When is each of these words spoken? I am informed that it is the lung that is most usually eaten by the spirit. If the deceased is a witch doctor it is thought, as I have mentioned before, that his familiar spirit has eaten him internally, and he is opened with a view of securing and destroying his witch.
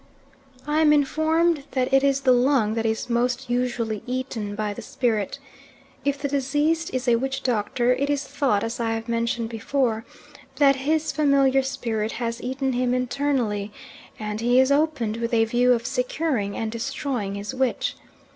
I 0.65 0.81
am 0.81 0.91
informed 0.91 1.63
that 1.73 1.93
it 1.93 2.03
is 2.03 2.21
the 2.21 2.31
lung 2.31 2.73
that 2.73 2.87
is 2.87 3.07
most 3.07 3.51
usually 3.51 4.01
eaten 4.07 4.55
by 4.55 4.73
the 4.73 4.81
spirit. 4.81 5.37
If 6.03 6.17
the 6.17 6.27
deceased 6.27 6.91
is 6.91 7.07
a 7.07 7.17
witch 7.17 7.43
doctor 7.43 7.93
it 7.93 8.09
is 8.09 8.23
thought, 8.23 8.63
as 8.63 8.79
I 8.79 8.93
have 8.93 9.07
mentioned 9.07 9.49
before, 9.49 10.03
that 10.55 10.77
his 10.87 11.11
familiar 11.11 11.61
spirit 11.61 12.13
has 12.13 12.41
eaten 12.41 12.73
him 12.73 12.95
internally, 12.95 13.71
and 14.17 14.41
he 14.41 14.59
is 14.59 14.71
opened 14.71 15.17
with 15.17 15.35
a 15.35 15.45
view 15.45 15.71
of 15.71 15.85
securing 15.85 16.57
and 16.57 16.71
destroying 16.71 17.35
his 17.35 17.53
witch. 17.53 17.95